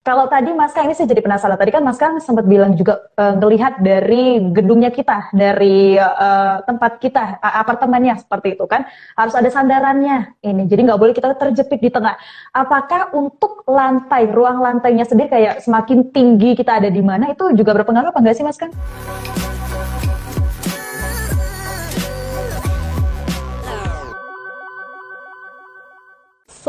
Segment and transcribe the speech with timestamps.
[0.00, 1.60] Kalau tadi Mas Kang ini saya jadi penasaran.
[1.60, 3.36] Tadi kan Mas Kang sempat bilang juga uh,
[3.84, 10.64] dari gedungnya kita, dari uh, tempat kita, apartemennya seperti itu kan, harus ada sandarannya ini.
[10.72, 12.16] Jadi nggak boleh kita terjepit di tengah.
[12.56, 17.76] Apakah untuk lantai, ruang lantainya sendiri kayak semakin tinggi kita ada di mana itu juga
[17.76, 18.72] berpengaruh apa enggak sih Mas Kang?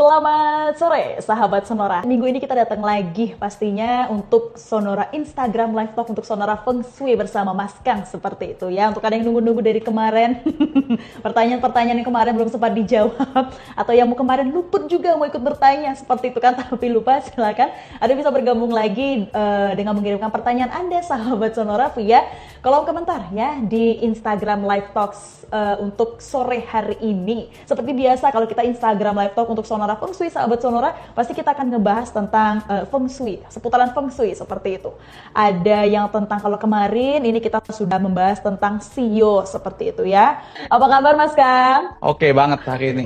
[0.02, 2.02] Selamat sore sahabat Sonora.
[2.02, 7.14] Minggu ini kita datang lagi pastinya untuk Sonora Instagram Live Talk untuk Sonora Feng Shui
[7.14, 8.90] bersama Mas Kang seperti itu ya.
[8.90, 10.42] Untuk ada yang nunggu-nunggu dari kemarin,
[11.24, 15.94] pertanyaan-pertanyaan yang kemarin belum sempat dijawab atau yang mau kemarin luput juga mau ikut bertanya
[15.94, 17.70] seperti itu kan tapi lupa silakan.
[18.02, 22.26] Ada bisa bergabung lagi uh, dengan mengirimkan pertanyaan Anda sahabat Sonora via
[22.58, 27.46] kolom komentar ya di Instagram Live Talks uh, untuk sore hari ini.
[27.70, 31.32] Seperti biasa kalau kita Instagram Live Talk untuk Sonora Sonora Feng Shui, sahabat Sonora, pasti
[31.36, 34.88] kita akan ngebahas tentang uh, Feng Shui, seputaran Feng Shui seperti itu.
[35.36, 40.40] Ada yang tentang kalau kemarin ini kita sudah membahas tentang Sio seperti itu ya.
[40.72, 42.00] Apa kabar Mas Kang?
[42.00, 43.04] Oke banget hari ini.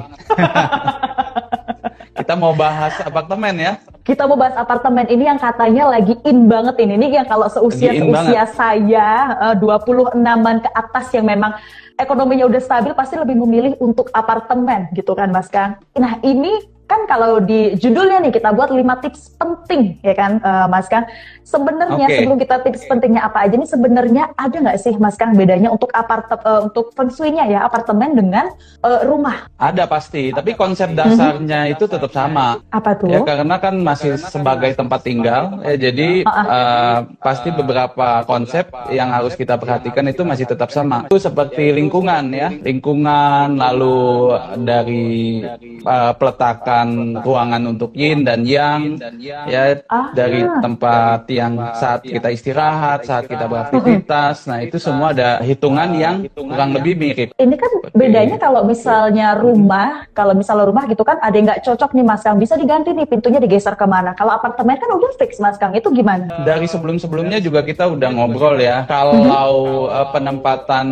[2.22, 3.72] kita mau bahas apartemen ya.
[4.06, 6.94] Kita mau bahas apartemen ini yang katanya lagi in banget ini.
[7.03, 11.58] Ini yang kalau seusia seusia saya uh, 26-an ke atas yang memang
[11.98, 15.82] ekonominya udah stabil pasti lebih memilih untuk apartemen gitu kan Mas Kang.
[15.98, 20.66] Nah ini kan kalau di judulnya nih kita buat lima tips penting ya kan uh,
[20.70, 21.06] Mas Kang.
[21.46, 22.22] Sebenarnya okay.
[22.22, 25.94] sebelum kita tips pentingnya apa aja nih sebenarnya ada nggak sih Mas Kang bedanya untuk
[25.94, 28.50] apart uh, untuk feng shui-nya ya apartemen dengan
[28.82, 29.46] uh, rumah?
[29.58, 30.98] Ada pasti, tapi konsep mhm.
[30.98, 31.74] dasarnya mm -hmm.
[31.78, 32.58] itu tetap sama.
[32.70, 33.10] Apa tuh?
[33.10, 36.46] Ya karena kan masih sebagai tempat tinggal ya jadi uh, uh.
[36.46, 41.06] Uh, pasti beberapa konsep yang harus kita perhatikan itu masih tetap sama.
[41.06, 44.34] Itu seperti lingkungan ya, lingkungan lalu
[44.66, 45.46] dari
[45.86, 46.75] uh, peletakan
[47.24, 50.12] ruangan untuk yin dan yang ya ah.
[50.12, 54.44] dari tempat yang saat kita istirahat saat kita beraktivitas.
[54.50, 57.28] Nah itu semua ada hitungan yang kurang lebih mirip.
[57.38, 61.91] Ini kan bedanya kalau misalnya rumah kalau misalnya rumah gitu kan ada yang nggak cocok
[61.94, 62.37] nih mas Kang.
[62.37, 64.12] Bisa diganti nih pintunya digeser ke mana.
[64.19, 65.72] Kalau apartemen kan udah fix mas Kang.
[65.72, 66.26] Itu gimana?
[66.43, 68.84] Dari sebelum sebelumnya juga kita udah ngobrol ya.
[68.88, 70.87] Kalau uh, penempatan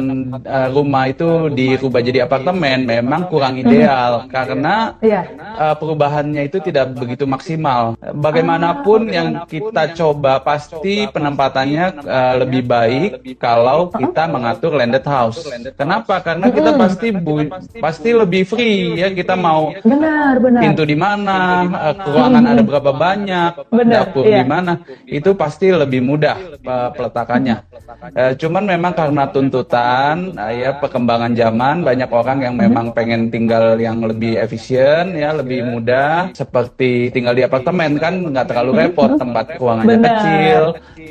[0.45, 4.27] uh, rumah itu dirubah jadi apartemen memang kurang ideal.
[4.31, 5.74] Karena yeah.
[5.75, 7.99] Uh, perubahannya itu tidak begitu maksimal.
[7.99, 13.11] Bagaimanapun yang kita coba pasti penempatannya uh, lebih baik
[13.43, 15.43] kalau kita mengatur landed house.
[15.75, 16.23] Kenapa?
[16.23, 17.51] Karena kita pasti bu,
[17.83, 20.61] pasti lebih free ya kita mau benar, benar.
[20.63, 21.67] pintu di mana,
[22.07, 24.41] ruangan ada berapa banyak, benar, dapur iya.
[24.41, 24.73] di mana,
[25.09, 27.74] itu pasti lebih mudah uh, peletakannya.
[27.85, 33.77] Uh, cuman memang karena tuntutan uh, ya perkembangan zaman banyak orang yang memang pengen tinggal
[33.77, 39.61] yang lebih efisien ya lebih mudah seperti tinggal di apartemen kan nggak terlalu repot tempat
[39.61, 40.09] ruangannya Benar.
[40.17, 40.63] kecil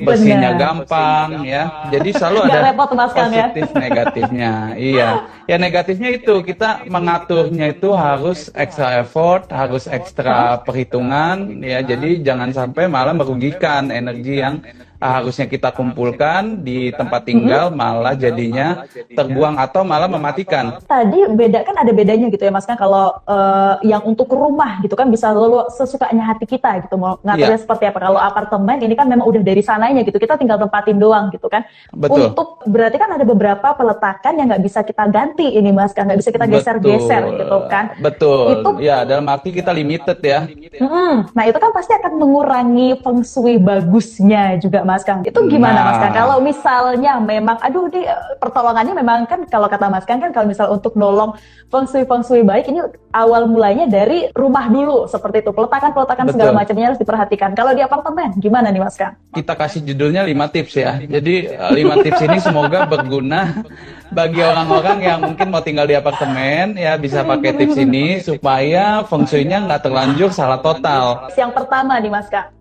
[0.01, 0.61] bersihnya Benar.
[0.66, 1.63] gampang ya
[1.94, 3.05] jadi selalu ada repot, ya.
[3.05, 3.78] positif ya?
[3.78, 5.09] negatifnya iya
[5.45, 12.50] ya negatifnya itu kita mengaturnya itu harus extra effort harus ekstra perhitungan ya jadi jangan
[12.50, 14.57] sampai malah merugikan energi yang
[15.03, 17.84] harusnya kita kumpulkan di tempat tinggal mm-hmm.
[17.84, 20.80] malah jadinya terbuang atau malah mematikan.
[20.88, 24.96] Tadi beda kan ada bedanya gitu ya Mas kan kalau uh, yang untuk rumah gitu
[24.96, 27.64] kan bisa lalu sesukanya hati kita gitu mau ngaturnya yeah.
[27.64, 28.00] seperti apa.
[28.00, 31.68] Kalau apartemen ini kan memang udah dari sananya gitu kita tinggal tempatin doang gitu kan.
[31.91, 32.31] Betul.
[32.31, 36.20] Untuk berarti kan ada beberapa peletakan yang nggak bisa kita ganti ini Mas kan nggak
[36.24, 37.97] bisa kita geser-geser gitu kan.
[38.00, 38.62] Betul.
[38.62, 40.46] Itu ya dalam arti kita limited ya.
[40.80, 45.25] Hmm, nah itu kan pasti akan mengurangi feng shui bagusnya juga Mas Mas Kang.
[45.25, 45.85] Itu gimana nah.
[45.89, 46.13] Mas Kang?
[46.13, 50.45] Kalau misalnya memang, aduh ini eh, pertolongannya memang kan kalau kata Mas Kang kan kalau
[50.45, 51.33] misal untuk nolong
[51.73, 52.85] feng shui feng shui baik ini
[53.17, 55.51] awal mulanya dari rumah dulu seperti itu.
[55.51, 57.57] Peletakan-peletakan segala macamnya harus diperhatikan.
[57.57, 59.17] Kalau di apartemen gimana nih Mas Kang?
[59.33, 61.01] Kita kasih judulnya 5 tips ya.
[61.01, 63.65] Jadi 5 eh, tips ini semoga berguna
[64.13, 69.25] bagi orang-orang yang mungkin mau tinggal di apartemen ya bisa pakai tips ini supaya feng
[69.25, 71.28] shui-nya nggak terlanjur salah total.
[71.34, 72.53] Yang pertama nih Mas Kak.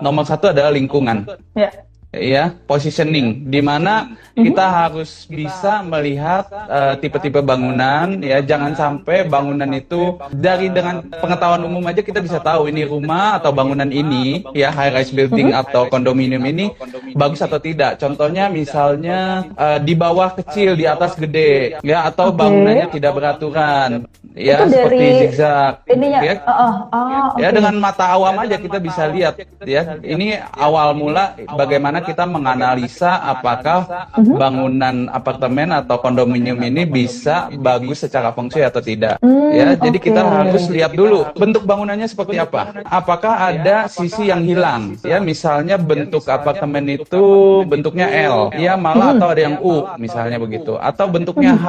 [0.00, 1.26] Nomor satu adalah lingkungan.
[1.58, 3.46] Ya ya positioning.
[3.46, 8.42] Di mana kita harus bisa melihat eh, tipe-tipe uh, bangunan ya.
[8.42, 13.54] Jangan sampai bangunan itu dari dengan pengetahuan umum aja kita bisa tahu ini rumah atau
[13.54, 16.74] bangunan ini ya high rise building atau kondominium ini
[17.14, 18.02] bagus atau tidak.
[18.02, 24.06] Contohnya misalnya uh, di bawah kecil di atas gede ya atau bangunannya tidak beraturan
[24.38, 25.72] ya itu seperti dari zigzag.
[25.90, 27.56] ininya ya, uh, uh, oh, ya oke.
[27.58, 29.34] dengan mata awam aja kita bisa lihat
[29.66, 29.98] ya.
[30.06, 34.34] ini awal mula bagaimana kita menganalisa apakah Mhm.
[34.36, 39.18] bangunan apartemen atau kondominium ini bisa bagus secara fungsi atau tidak?
[39.22, 40.06] Hmm, ya jadi oke.
[40.06, 42.82] kita harus lihat dulu bentuk bangunannya seperti apa.
[42.86, 44.94] apakah ada sisi yang hilang?
[45.02, 47.24] ya misalnya bentuk apartemen itu
[47.66, 48.52] bentuknya L.
[48.56, 50.76] Ya malah atau ada yang U misalnya begitu.
[50.78, 51.66] Atau bentuknya H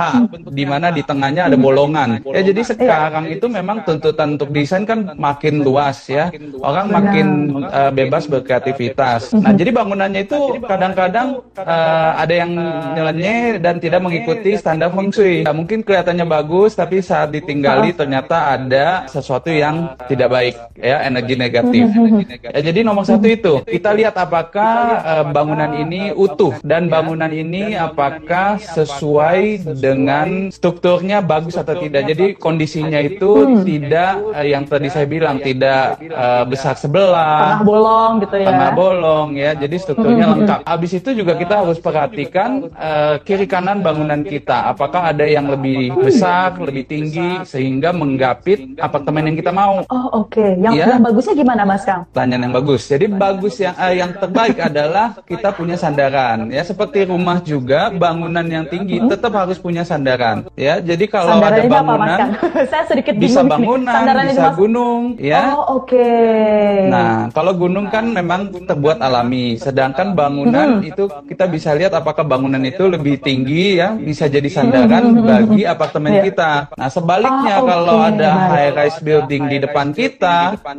[0.52, 2.22] di mana di tengahnya ada bolongan.
[2.30, 6.28] Ya jadi sekarang itu memang tuntutan untuk desain kan makin luas ya.
[6.60, 7.28] orang makin
[7.72, 9.32] eh, bebas berkreativitas.
[9.40, 12.52] nah jadi bangunannya itu kadang-kadang eh, ada yang
[12.94, 15.48] nyeleneh dan tidak mengikuti standar feng shui.
[15.48, 21.36] Nah, mungkin kelihatannya bagus tapi saat ditinggali ternyata ada sesuatu yang tidak baik ya energi
[21.40, 21.88] negatif.
[22.52, 27.74] Ya, jadi nomor satu itu kita lihat apakah eh, bangunan ini utuh dan bangunan ini
[27.80, 32.04] apakah sesuai dengan strukturnya bagus atau tidak.
[32.12, 38.12] jadi kondisinya itu tidak eh, yang tadi saya bilang tidak eh, besar sebelah Tengah bolong
[38.26, 38.48] gitu ya.
[38.50, 39.52] tengah bolong ya.
[39.54, 40.60] Jadi strukturnya lengkap.
[40.66, 44.74] Habis itu juga kita harus perhatikan eh, kiri kanan bangunan kita.
[44.74, 49.84] apakah ada yang lebih besar lebih tinggi sehingga menggapit apartemen yang kita mau.
[49.86, 50.96] Oh oke, yang Iya.
[50.96, 52.08] yang bagusnya gimana Mas Kang?
[52.10, 52.82] Pertanyaan yang bagus.
[52.88, 56.50] Jadi bagus yang eh, yang terbaik adalah kita punya sandaran.
[56.50, 60.48] Ya seperti rumah juga bangunan yang tinggi tetap harus punya sandaran.
[60.56, 62.66] Ya jadi kalau Sandaran ada apa Mas bangunan?
[62.72, 65.42] Saya sedikit bisa bingung bangunan, Sandaran bisa Mas- gunung, ya.
[65.54, 66.10] Oh oke.
[66.88, 72.62] Nah, kalau gunung kan memang terbuat alami, sedangkan bangunan itu kita bisa lihat apakah bangunan
[72.62, 76.24] itu lebih tinggi ya, bisa jadi sandaran bagi apartemen Iya.
[76.28, 76.52] kita.
[76.76, 80.38] Nah, sebaliknya Ah, oke, kalau ada high rise building di depan kita,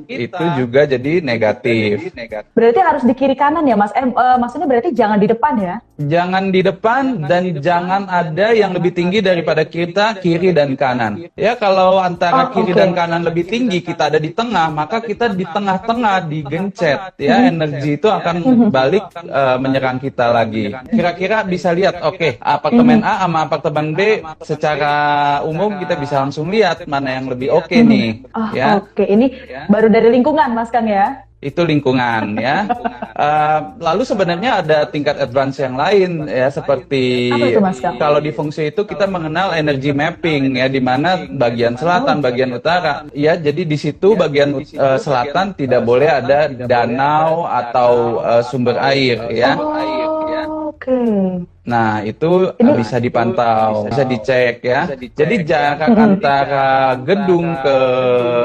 [0.08, 2.12] itu juga jadi negatif.
[2.52, 3.93] Berarti harus di kiri kanan ya Mas?
[3.93, 5.75] Eh, eh, maksudnya berarti jangan di depan ya?
[6.02, 11.31] Jangan di depan dan jangan ada yang lebih tinggi daripada kita kiri dan kanan.
[11.42, 12.78] Ya kalau antara Oh, kiri oke.
[12.78, 17.18] dan kanan lebih tinggi kita ada di tengah, maka kita di tengah-tengah digencet.
[17.18, 20.70] Ya energi itu akan balik eh, menyerang kita lagi.
[20.70, 24.94] Kira-kira bisa lihat oke apartemen A sama apartemen B secara
[25.42, 28.22] umum kita bisa langsung lihat mana yang lebih oke nih.
[28.38, 28.78] Oh ya.
[28.78, 29.34] oke, ini
[29.66, 31.26] baru dari lingkungan Mas Kang ya?
[31.42, 32.70] Itu lingkungan ya.
[33.12, 37.98] Eh, lalu sebenarnya ada tingkat advance yang lain ya seperti itu, Kang?
[37.98, 43.04] kalau di fungsi itu kita mengenal energy mapping ya di mana bagian selatan, bagian utara.
[43.12, 49.18] Ya, jadi di situ bagian eh, selatan tidak boleh ada danau atau eh, sumber air
[49.34, 49.58] ya.
[49.58, 51.51] Oh, oke.
[51.62, 54.90] Nah, itu Ini- bisa dipantau, bisa dicek ya.
[55.14, 57.78] Jadi jarak antara gedung ke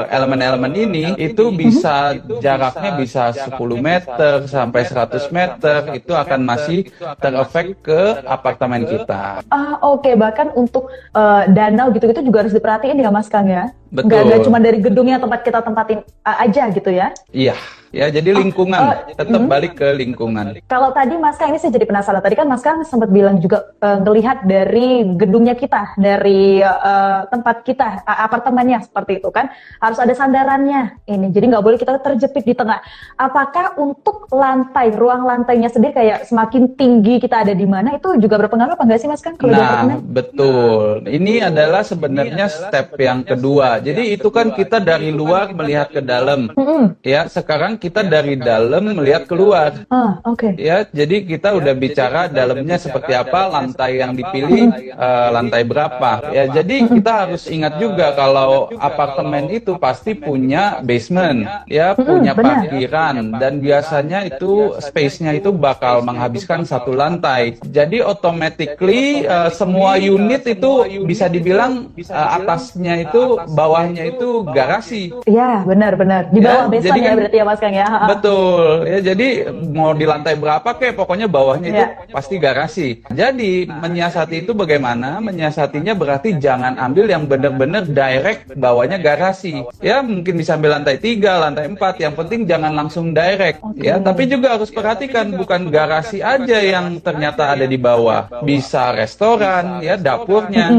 [0.06, 6.86] elemen-elemen ini itu bisa jaraknya bisa 10 meter sampai 100 meter itu akan masih
[7.18, 9.42] terefek ke apartemen kita.
[9.50, 13.74] Ah oke, bahkan untuk eh, danau gitu-gitu juga harus diperhatiin ya Mas Kang ya?
[13.88, 14.06] Betul.
[14.12, 17.08] Nggak, nggak cuma dari gedungnya tempat kita tempatin eh, aja gitu ya?
[17.32, 17.56] Iya,
[17.88, 19.48] ya jadi lingkungan oh, tetap mhm.
[19.48, 20.60] balik ke lingkungan.
[20.68, 22.20] Kalau tadi Mas Kang ini saya jadi penasaran.
[22.20, 27.64] Tadi kan Mas Kang sempat bilang juga eh, ngelihat dari gedungnya kita, dari eh, tempat
[27.64, 29.48] kita, apartemennya seperti itu kan,
[29.80, 31.32] harus ada sandarannya ini.
[31.32, 32.80] Jadi nggak boleh kita terjepit di tengah.
[33.16, 38.36] Apakah untuk lantai, ruang lantainya sendiri kayak semakin tinggi kita ada di mana itu juga
[38.44, 41.06] berpengaruh apa nggak sih Mas Kang kalau di Nah, betul.
[41.08, 43.78] Ini adalah sebenarnya step yang kedua.
[43.80, 46.50] Jadi itu kan kita dari luar melihat ke dalam.
[46.52, 46.98] Mm-mm.
[47.00, 49.86] Ya, sekarang kita dari dalam melihat keluar.
[49.88, 50.58] Ah oke.
[50.58, 56.26] Ya, jadi kita udah bicara dalamnya seperti apa, lantai yang dipilih, eh, lantai berapa.
[56.32, 62.66] Ya, jadi kita harus ingat juga kalau apartemen itu pasti punya basement, ya, punya benar.
[62.66, 67.58] parkiran, dan biasanya itu space-nya itu bakal menghabiskan satu lantai.
[67.62, 70.72] Jadi automatically eh, semua unit itu
[71.04, 75.12] bisa dibilang eh, atasnya itu, bawahnya itu garasi.
[75.26, 77.86] Iya benar-benar di Ya, bawah basement jadi ya berarti ya Mas Kang ya.
[78.08, 81.88] Betul, ya jadi mau di lantai berapa kek, pokoknya bawahnya itu Ya.
[82.08, 82.87] pasti garasi.
[83.12, 85.18] Jadi menyiasati itu bagaimana?
[85.18, 89.64] Menyiasatinya berarti jangan ambil yang benar-benar direct bawahnya garasi.
[89.82, 93.60] Ya mungkin bisa ambil lantai 3, lantai 4, yang penting jangan langsung direct.
[93.78, 98.28] Ya, tapi juga harus perhatikan bukan garasi aja yang ternyata ada di bawah.
[98.42, 100.66] Bisa restoran, ya dapurnya.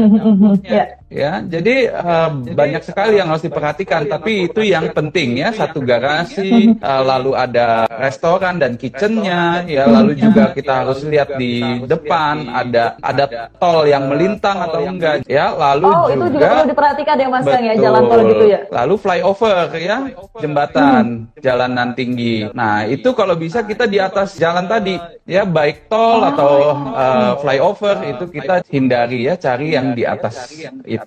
[0.60, 0.99] Ya.
[1.10, 6.78] Ya, jadi eh, banyak sekali yang harus diperhatikan, tapi itu yang penting ya, satu garasi,
[6.78, 12.94] eh, lalu ada restoran dan kitchennya, ya, lalu juga kita harus lihat di depan ada
[13.02, 13.26] ada
[13.58, 17.64] tol yang melintang atau enggak, ya, lalu Oh itu juga perlu diperhatikan ya Mas Kang
[17.66, 18.58] ya jalan tol gitu ya.
[18.70, 19.98] Lalu flyover ya,
[20.38, 21.04] jembatan,
[21.42, 22.46] jalanan tinggi.
[22.54, 24.94] Nah, itu kalau bisa kita di atas jalan tadi,
[25.26, 26.52] ya baik tol atau
[26.94, 30.54] eh, flyover itu kita hindari ya, cari yang di atas
[30.86, 30.99] itu.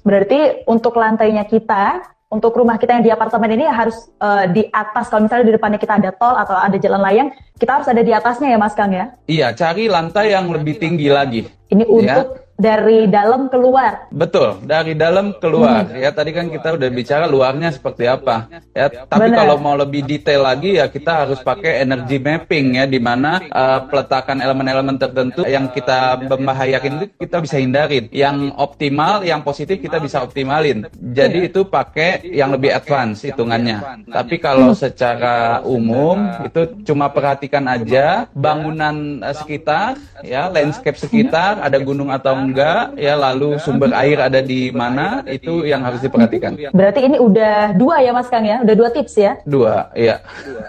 [0.00, 5.10] Berarti untuk lantainya kita, untuk rumah kita yang di apartemen ini harus uh, di atas.
[5.10, 7.28] Kalau misalnya di depannya kita ada tol atau ada jalan layang,
[7.58, 9.12] kita harus ada di atasnya ya Mas Kang ya?
[9.26, 11.50] Iya, cari lantai yang lebih tinggi lagi.
[11.70, 14.12] Ini untuk ya dari dalam keluar.
[14.12, 15.88] Betul, dari dalam keluar.
[15.88, 15.96] Hmm.
[15.96, 18.52] Ya tadi kan kita udah bicara luarnya seperti apa.
[18.76, 19.40] Ya, tapi Bener.
[19.40, 23.88] kalau mau lebih detail lagi ya kita harus pakai energy mapping ya di mana uh,
[23.88, 28.12] peletakan elemen-elemen tertentu yang kita membahayakan itu kita bisa hindarin.
[28.12, 30.84] Yang optimal, yang positif kita bisa optimalin.
[30.92, 34.04] Jadi itu pakai yang lebih advance hitungannya.
[34.12, 41.80] Tapi kalau secara umum itu cuma perhatikan aja bangunan uh, sekitar ya, landscape sekitar, ada
[41.80, 46.58] gunung atau enggak, ya lalu sumber air ada di mana, itu yang harus diperhatikan.
[46.74, 48.60] Berarti ini udah dua ya Mas Kang ya?
[48.60, 49.38] Udah dua tips ya?
[49.46, 50.20] Dua, iya.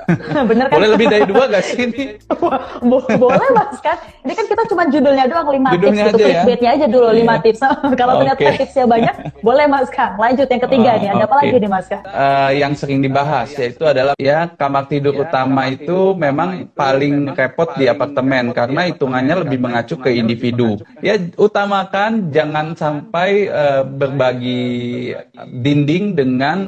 [0.49, 0.75] Bener kan?
[0.77, 2.05] Boleh lebih dari dua gak sih ini?
[3.21, 3.99] Boleh Mas Kang.
[4.21, 6.77] Ini kan kita cuma judulnya doang lima judulnya tips, itu clickbaitnya ya?
[6.77, 7.19] aja dulu iya.
[7.23, 7.59] lima tips.
[7.99, 8.19] Kalau okay.
[8.21, 10.13] ternyata tipsnya banyak, boleh Mas Kang.
[10.19, 11.27] Lanjut yang ketiga oh, nih, ada okay.
[11.27, 12.03] apa lagi nih Mas Kang?
[12.05, 17.69] Uh, yang sering dibahas yaitu adalah ya kamar tidur ya, utama itu memang paling repot
[17.79, 20.81] di apartemen karena hitungannya lebih mengacu ke individu.
[20.99, 25.15] Ya utama utamakan jangan sampai uh, berbagi
[25.63, 26.67] dinding dengan